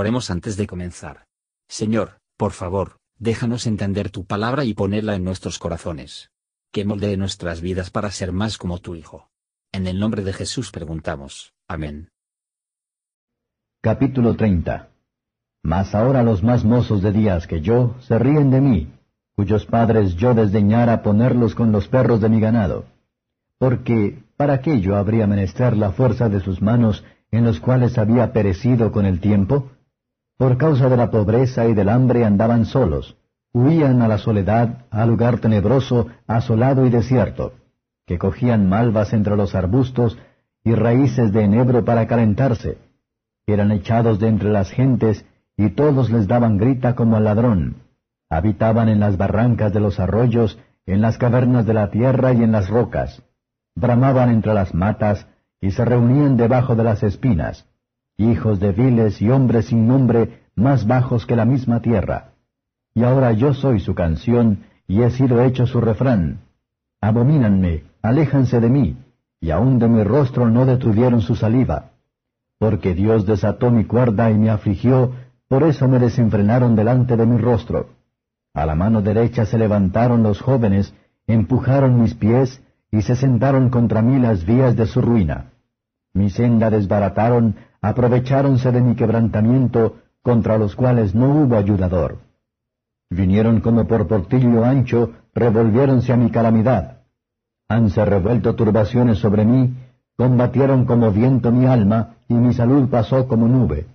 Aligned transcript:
Oremos 0.00 0.30
antes 0.30 0.56
de 0.56 0.68
comenzar. 0.68 1.26
Señor, 1.66 2.20
por 2.36 2.52
favor, 2.52 2.98
déjanos 3.18 3.66
entender 3.66 4.10
tu 4.10 4.24
palabra 4.24 4.62
y 4.62 4.72
ponerla 4.72 5.16
en 5.16 5.24
nuestros 5.24 5.58
corazones. 5.58 6.30
Que 6.70 6.84
moldee 6.84 7.16
nuestras 7.16 7.60
vidas 7.60 7.90
para 7.90 8.12
ser 8.12 8.30
más 8.30 8.58
como 8.58 8.78
tu 8.78 8.94
Hijo. 8.94 9.28
En 9.72 9.88
el 9.88 9.98
nombre 9.98 10.22
de 10.22 10.32
Jesús 10.32 10.70
preguntamos. 10.70 11.52
Amén. 11.66 12.10
Capítulo 13.80 14.36
30 14.36 14.88
Mas 15.64 15.92
ahora 15.96 16.22
los 16.22 16.44
más 16.44 16.64
mozos 16.64 17.02
de 17.02 17.10
días 17.10 17.48
que 17.48 17.60
yo 17.60 17.96
se 17.98 18.20
ríen 18.20 18.52
de 18.52 18.60
mí, 18.60 18.92
cuyos 19.34 19.66
padres 19.66 20.14
yo 20.14 20.32
desdeñara 20.32 21.02
ponerlos 21.02 21.56
con 21.56 21.72
los 21.72 21.88
perros 21.88 22.20
de 22.20 22.28
mi 22.28 22.38
ganado. 22.38 22.84
Porque, 23.58 24.22
¿para 24.36 24.60
qué 24.60 24.80
yo 24.80 24.94
habría 24.94 25.26
menester 25.26 25.76
la 25.76 25.90
fuerza 25.90 26.28
de 26.28 26.38
sus 26.38 26.62
manos 26.62 27.02
en 27.32 27.44
los 27.44 27.58
cuales 27.58 27.98
había 27.98 28.32
perecido 28.32 28.92
con 28.92 29.04
el 29.04 29.18
tiempo? 29.18 29.72
Por 30.38 30.56
causa 30.56 30.88
de 30.88 30.96
la 30.96 31.10
pobreza 31.10 31.66
y 31.66 31.74
del 31.74 31.88
hambre 31.88 32.24
andaban 32.24 32.64
solos, 32.64 33.16
huían 33.52 34.02
a 34.02 34.08
la 34.08 34.18
soledad, 34.18 34.84
a 34.88 35.04
lugar 35.04 35.40
tenebroso, 35.40 36.06
asolado 36.28 36.86
y 36.86 36.90
desierto, 36.90 37.54
que 38.06 38.18
cogían 38.18 38.68
malvas 38.68 39.12
entre 39.12 39.36
los 39.36 39.56
arbustos 39.56 40.16
y 40.62 40.76
raíces 40.76 41.32
de 41.32 41.42
enebro 41.42 41.84
para 41.84 42.06
calentarse. 42.06 42.78
Eran 43.48 43.72
echados 43.72 44.20
de 44.20 44.28
entre 44.28 44.50
las 44.50 44.70
gentes, 44.70 45.26
y 45.56 45.70
todos 45.70 46.08
les 46.08 46.28
daban 46.28 46.56
grita 46.56 46.94
como 46.94 47.16
al 47.16 47.24
ladrón. 47.24 47.82
Habitaban 48.30 48.88
en 48.88 49.00
las 49.00 49.16
barrancas 49.16 49.72
de 49.72 49.80
los 49.80 49.98
arroyos, 49.98 50.56
en 50.86 51.00
las 51.00 51.18
cavernas 51.18 51.66
de 51.66 51.74
la 51.74 51.90
tierra 51.90 52.32
y 52.32 52.44
en 52.44 52.52
las 52.52 52.68
rocas. 52.68 53.24
Bramaban 53.74 54.30
entre 54.30 54.54
las 54.54 54.72
matas, 54.72 55.26
y 55.60 55.72
se 55.72 55.84
reunían 55.84 56.36
debajo 56.36 56.76
de 56.76 56.84
las 56.84 57.02
espinas 57.02 57.66
hijos 58.18 58.58
de 58.58 58.72
viles 58.72 59.22
y 59.22 59.30
hombres 59.30 59.66
sin 59.66 59.86
nombre, 59.86 60.42
más 60.56 60.86
bajos 60.86 61.24
que 61.24 61.36
la 61.36 61.44
misma 61.44 61.80
tierra. 61.80 62.32
Y 62.92 63.04
ahora 63.04 63.32
yo 63.32 63.54
soy 63.54 63.78
su 63.80 63.94
canción, 63.94 64.64
y 64.88 65.02
he 65.02 65.10
sido 65.10 65.42
hecho 65.42 65.66
su 65.66 65.80
refrán. 65.80 66.40
Abomínanme, 67.00 67.84
aléjanse 68.02 68.60
de 68.60 68.68
mí, 68.68 68.96
y 69.40 69.50
aun 69.50 69.78
de 69.78 69.88
mi 69.88 70.02
rostro 70.02 70.50
no 70.50 70.66
detuvieron 70.66 71.20
su 71.20 71.36
saliva. 71.36 71.90
Porque 72.58 72.94
Dios 72.94 73.24
desató 73.24 73.70
mi 73.70 73.84
cuerda 73.84 74.30
y 74.32 74.34
me 74.34 74.50
afligió, 74.50 75.12
por 75.46 75.62
eso 75.62 75.86
me 75.86 76.00
desenfrenaron 76.00 76.74
delante 76.74 77.16
de 77.16 77.24
mi 77.24 77.38
rostro. 77.38 77.90
A 78.52 78.66
la 78.66 78.74
mano 78.74 79.00
derecha 79.00 79.46
se 79.46 79.58
levantaron 79.58 80.24
los 80.24 80.40
jóvenes, 80.40 80.92
empujaron 81.28 82.02
mis 82.02 82.14
pies, 82.14 82.60
y 82.90 83.02
se 83.02 83.14
sentaron 83.14 83.70
contra 83.70 84.02
mí 84.02 84.18
las 84.18 84.44
vías 84.44 84.74
de 84.74 84.86
su 84.86 85.00
ruina. 85.00 85.52
Mi 86.14 86.30
senda 86.30 86.68
desbarataron, 86.68 87.54
aprovecháronse 87.80 88.72
de 88.72 88.80
mi 88.80 88.94
quebrantamiento, 88.94 89.96
contra 90.22 90.58
los 90.58 90.74
cuales 90.74 91.14
no 91.14 91.30
hubo 91.30 91.56
ayudador. 91.56 92.18
Vinieron 93.10 93.60
como 93.60 93.86
por 93.86 94.06
portillo 94.06 94.64
ancho, 94.64 95.12
revolviéronse 95.34 96.12
a 96.12 96.16
mi 96.16 96.30
calamidad. 96.30 96.98
Hanse 97.68 98.04
revuelto 98.04 98.54
turbaciones 98.54 99.18
sobre 99.18 99.44
mí, 99.44 99.74
combatieron 100.16 100.84
como 100.84 101.10
viento 101.12 101.52
mi 101.52 101.66
alma, 101.66 102.16
y 102.28 102.34
mi 102.34 102.52
salud 102.52 102.88
pasó 102.88 103.28
como 103.28 103.48
nube. 103.48 103.86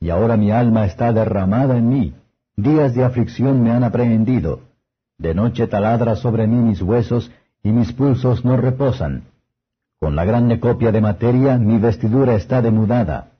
Y 0.00 0.10
ahora 0.10 0.36
mi 0.36 0.50
alma 0.50 0.86
está 0.86 1.12
derramada 1.12 1.76
en 1.76 1.88
mí, 1.88 2.14
días 2.56 2.94
de 2.94 3.04
aflicción 3.04 3.62
me 3.62 3.70
han 3.70 3.84
aprehendido. 3.84 4.60
De 5.18 5.34
noche 5.34 5.66
taladra 5.66 6.16
sobre 6.16 6.46
mí 6.46 6.56
mis 6.56 6.80
huesos, 6.80 7.30
y 7.62 7.70
mis 7.70 7.92
pulsos 7.92 8.44
no 8.44 8.56
reposan. 8.56 9.24
Con 10.00 10.16
la 10.16 10.24
grande 10.24 10.58
copia 10.58 10.90
de 10.90 11.00
materia 11.00 11.58
mi 11.58 11.78
vestidura 11.78 12.34
está 12.34 12.60
demudada 12.60 13.31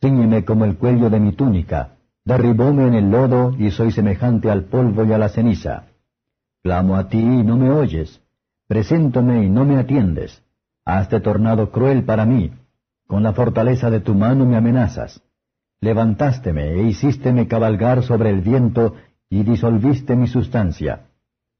Cíñeme 0.00 0.46
como 0.46 0.64
el 0.64 0.76
cuello 0.78 1.10
de 1.10 1.20
mi 1.20 1.32
túnica, 1.32 1.96
derribóme 2.24 2.86
en 2.86 2.94
el 2.94 3.10
lodo 3.10 3.54
y 3.58 3.70
soy 3.70 3.92
semejante 3.92 4.50
al 4.50 4.64
polvo 4.64 5.04
y 5.04 5.12
a 5.12 5.18
la 5.18 5.28
ceniza. 5.28 5.88
Clamo 6.62 6.96
a 6.96 7.08
ti 7.08 7.18
y 7.18 7.42
no 7.44 7.58
me 7.58 7.70
oyes, 7.70 8.22
preséntome 8.66 9.44
y 9.44 9.50
no 9.50 9.66
me 9.66 9.76
atiendes. 9.76 10.42
Haste 10.86 11.20
tornado 11.20 11.70
cruel 11.70 12.04
para 12.04 12.24
mí, 12.24 12.50
con 13.06 13.22
la 13.22 13.34
fortaleza 13.34 13.90
de 13.90 14.00
tu 14.00 14.14
mano 14.14 14.46
me 14.46 14.56
amenazas. 14.56 15.22
Levantásteme 15.82 16.80
e 16.80 16.82
hicísteme 16.84 17.46
cabalgar 17.46 18.02
sobre 18.02 18.30
el 18.30 18.40
viento 18.40 18.94
y 19.28 19.42
disolviste 19.42 20.16
mi 20.16 20.28
sustancia, 20.28 21.08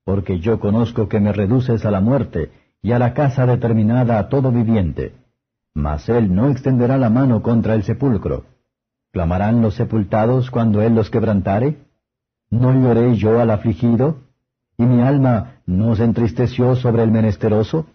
porque 0.05 0.41
yo 0.41 0.61
conozco 0.61 1.09
que 1.09 1.21
me 1.21 1.33
reduces 1.33 1.84
a 1.84 1.91
la 1.91 2.00
muerte 2.00 2.53
y 2.83 2.93
a 2.93 2.99
la 2.99 3.12
casa 3.12 3.45
determinada 3.45 4.19
a 4.19 4.29
todo 4.29 4.50
viviente 4.50 5.19
mas 5.75 6.08
él 6.08 6.34
no 6.34 6.48
extenderá 6.50 6.98
la 6.98 7.10
mano 7.10 7.42
contra 7.42 7.75
el 7.75 7.82
sepulcro. 7.82 8.44
¿Clamarán 9.12 9.60
los 9.62 9.75
sepultados 9.75 10.50
cuando 10.50 10.82
él 10.82 10.94
los 10.94 11.10
quebrantare? 11.10 11.78
¿No 12.50 12.72
lloré 12.72 13.16
yo 13.16 13.41
al 13.41 13.50
afligido? 13.50 14.19
¿Y 14.76 14.84
mi 14.84 15.03
alma 15.03 15.56
no 15.66 15.94
se 15.94 16.04
entristeció 16.04 16.76
sobre 16.76 17.03
el 17.03 17.10
menesteroso? 17.10 17.86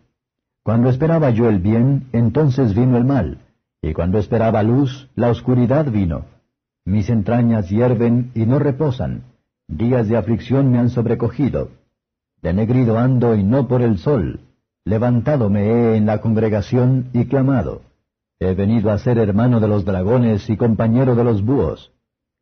Cuando 0.63 0.89
esperaba 0.89 1.29
yo 1.29 1.47
el 1.49 1.59
bien, 1.59 2.09
entonces 2.11 2.73
vino 2.75 2.97
el 2.97 3.05
mal, 3.05 3.39
y 3.81 3.93
cuando 3.93 4.17
esperaba 4.17 4.63
luz, 4.63 5.09
la 5.15 5.29
oscuridad 5.29 5.91
vino. 5.91 6.25
Mis 6.85 7.09
entrañas 7.09 7.69
hierven 7.69 8.31
y 8.35 8.45
no 8.45 8.59
reposan, 8.59 9.23
días 9.67 10.07
de 10.07 10.17
aflicción 10.17 10.71
me 10.71 10.79
han 10.79 10.89
sobrecogido. 10.89 11.69
Denegrido 12.41 12.99
ando 12.99 13.35
y 13.35 13.43
no 13.43 13.67
por 13.67 13.81
el 13.81 13.97
sol, 13.97 14.41
Levantado 14.85 15.50
me 15.50 15.66
he 15.66 15.97
en 15.97 16.06
la 16.06 16.22
congregación 16.22 17.09
y 17.12 17.25
clamado. 17.25 17.81
He 18.40 18.53
venido 18.53 18.91
a 18.91 19.00
ser 19.00 19.18
hermano 19.18 19.59
de 19.59 19.68
los 19.68 19.84
dragones 19.84 20.47
y 20.47 20.57
compañero 20.57 21.16
de 21.16 21.23
los 21.23 21.44
búhos. 21.44 21.91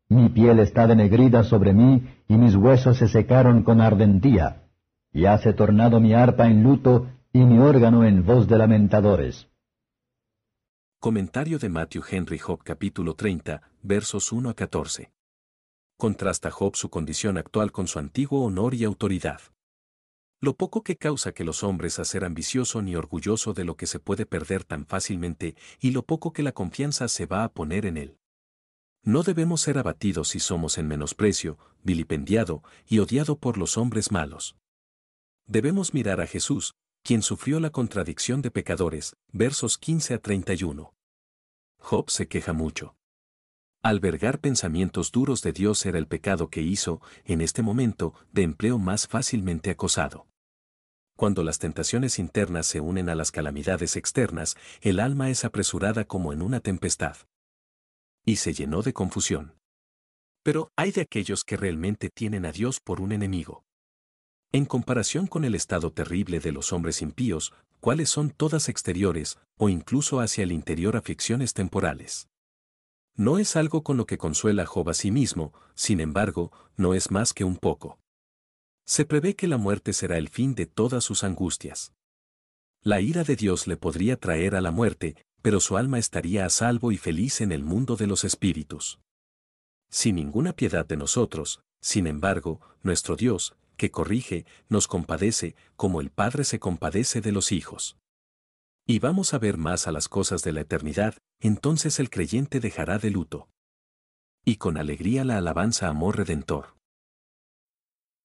Mi 0.10 0.28
piel 0.28 0.60
está 0.60 0.86
denegrida 0.86 1.46
sobre 1.46 1.74
mí 1.74 2.06
y 2.28 2.36
mis 2.36 2.56
huesos 2.56 2.98
se 2.98 3.08
secaron 3.08 3.64
con 3.64 3.80
ardentía. 3.80 4.68
Y 5.14 5.26
hace 5.26 5.54
tornado 5.54 6.02
mi 6.02 6.14
arpa 6.14 6.48
en 6.48 6.64
luto 6.64 7.08
y 7.32 7.40
mi 7.40 7.60
órgano 7.60 8.04
en 8.04 8.26
voz 8.26 8.46
de 8.50 8.58
lamentadores. 8.58 9.48
Comentario 11.00 11.60
de 11.60 11.70
Matthew 11.70 12.04
Henry 12.12 12.40
Job 12.40 12.62
capítulo 12.62 13.14
30, 13.14 13.62
versos 13.84 14.34
1 14.34 14.50
a 14.50 14.54
14. 14.54 15.14
Contrasta 15.96 16.52
Job 16.52 16.76
su 16.76 16.90
condición 16.90 17.38
actual 17.38 17.72
con 17.72 17.88
su 17.88 18.00
antiguo 18.00 18.44
honor 18.44 18.74
y 18.74 18.84
autoridad. 18.84 19.40
Lo 20.44 20.58
poco 20.58 20.84
que 20.84 20.98
causa 20.98 21.32
que 21.32 21.46
los 21.46 21.64
hombres 21.64 22.00
a 22.00 22.04
ser 22.04 22.26
ambicioso 22.26 22.82
ni 22.82 22.98
orgulloso 22.98 23.54
de 23.54 23.64
lo 23.64 23.78
que 23.78 23.88
se 23.88 24.00
puede 24.00 24.26
perder 24.26 24.66
tan 24.66 24.86
fácilmente, 24.86 25.56
y 25.80 25.92
lo 25.92 26.04
poco 26.04 26.34
que 26.34 26.44
la 26.44 26.52
confianza 26.52 27.08
se 27.08 27.26
va 27.26 27.46
a 27.46 27.54
poner 27.54 27.86
en 27.86 27.96
él. 27.96 28.18
No 29.06 29.24
debemos 29.24 29.62
ser 29.62 29.78
abatidos 29.78 30.28
si 30.28 30.42
somos 30.42 30.78
en 30.78 30.90
menosprecio, 30.90 31.58
vilipendiado 31.82 32.62
y 32.86 33.00
odiado 33.00 33.38
por 33.38 33.58
los 33.58 33.78
hombres 33.78 34.12
malos. 34.12 34.58
Debemos 35.48 35.94
mirar 35.94 36.20
a 36.20 36.28
Jesús, 36.28 36.74
quien 37.04 37.22
sufrió 37.22 37.62
la 37.62 37.70
contradicción 37.70 38.42
de 38.42 38.52
pecadores, 38.52 39.16
versos 39.32 39.78
15 39.78 40.16
a 40.16 40.20
31. 40.20 40.94
Job 41.78 42.10
se 42.10 42.28
queja 42.28 42.52
mucho. 42.52 42.98
Albergar 43.82 44.42
pensamientos 44.42 45.14
duros 45.14 45.42
de 45.42 45.54
Dios 45.54 45.86
era 45.86 45.98
el 45.98 46.08
pecado 46.08 46.50
que 46.50 46.62
hizo, 46.62 47.00
en 47.24 47.40
este 47.40 47.62
momento, 47.62 48.14
de 48.34 48.42
empleo 48.42 48.78
más 48.78 49.08
fácilmente 49.08 49.70
acosado. 49.70 50.28
Cuando 51.24 51.42
las 51.42 51.58
tentaciones 51.58 52.20
internas 52.20 52.68
se 52.68 52.82
unen 52.82 53.08
a 53.08 53.16
las 53.16 53.32
calamidades 53.32 53.96
externas, 53.96 54.58
el 54.82 55.00
alma 55.00 55.30
es 55.30 55.46
apresurada 55.46 56.04
como 56.04 56.34
en 56.34 56.42
una 56.42 56.60
tempestad. 56.60 57.16
Y 58.26 58.36
se 58.36 58.54
llenó 58.54 58.82
de 58.82 58.92
confusión. 58.92 59.54
Pero 60.44 60.74
hay 60.76 60.92
de 60.92 61.00
aquellos 61.00 61.46
que 61.46 61.56
realmente 61.56 62.10
tienen 62.10 62.46
a 62.46 62.52
Dios 62.52 62.82
por 62.82 63.00
un 63.00 63.14
enemigo. 63.14 63.64
En 64.52 64.66
comparación 64.66 65.28
con 65.28 65.46
el 65.46 65.56
estado 65.56 65.94
terrible 65.94 66.42
de 66.42 66.52
los 66.52 66.74
hombres 66.74 67.02
impíos, 67.02 67.54
cuáles 67.80 68.10
son 68.10 68.30
todas 68.30 68.68
exteriores, 68.68 69.40
o 69.58 69.70
incluso 69.70 70.20
hacia 70.20 70.44
el 70.44 70.52
interior 70.52 70.98
aflicciones 70.98 71.54
temporales. 71.54 72.28
No 73.16 73.40
es 73.40 73.56
algo 73.56 73.82
con 73.82 73.96
lo 73.96 74.06
que 74.06 74.18
consuela 74.18 74.66
Job 74.66 74.90
a 74.90 74.94
sí 74.94 75.10
mismo, 75.10 75.54
sin 75.74 76.02
embargo, 76.02 76.52
no 76.76 76.94
es 76.94 77.12
más 77.12 77.32
que 77.32 77.46
un 77.46 77.56
poco. 77.56 78.03
Se 78.86 79.06
prevé 79.06 79.36
que 79.36 79.48
la 79.48 79.58
muerte 79.58 79.94
será 79.94 80.18
el 80.18 80.30
fin 80.30 80.56
de 80.56 80.66
todas 80.66 81.04
sus 81.04 81.24
angustias. 81.24 81.94
La 82.82 83.00
ira 83.00 83.24
de 83.24 83.36
Dios 83.36 83.66
le 83.68 83.78
podría 83.78 84.18
traer 84.18 84.56
a 84.56 84.62
la 84.62 84.72
muerte, 84.72 85.16
pero 85.42 85.60
su 85.60 85.78
alma 85.78 86.00
estaría 86.00 86.46
a 86.46 86.50
salvo 86.50 86.92
y 86.92 86.98
feliz 86.98 87.42
en 87.42 87.52
el 87.52 87.64
mundo 87.64 87.96
de 87.96 88.08
los 88.08 88.24
espíritus. 88.24 89.00
Sin 89.90 90.16
ninguna 90.16 90.54
piedad 90.54 90.86
de 90.86 90.98
nosotros, 90.98 91.64
sin 91.80 92.08
embargo, 92.08 92.60
nuestro 92.82 93.16
Dios, 93.16 93.56
que 93.78 93.92
corrige, 93.92 94.46
nos 94.70 94.88
compadece, 94.88 95.56
como 95.76 96.02
el 96.02 96.10
Padre 96.10 96.44
se 96.44 96.60
compadece 96.60 97.22
de 97.22 97.32
los 97.32 97.52
hijos. 97.52 97.98
Y 98.86 99.00
vamos 99.00 99.34
a 99.34 99.38
ver 99.38 99.58
más 99.58 99.88
a 99.88 99.92
las 99.92 100.10
cosas 100.10 100.44
de 100.44 100.52
la 100.52 100.62
eternidad, 100.62 101.16
entonces 101.40 102.00
el 102.00 102.10
creyente 102.10 102.60
dejará 102.60 103.00
de 103.00 103.12
luto. 103.12 103.48
Y 104.44 104.58
con 104.58 104.78
alegría 104.78 105.24
la 105.24 105.38
alabanza 105.38 105.88
amor 105.88 106.18
redentor. 106.18 106.76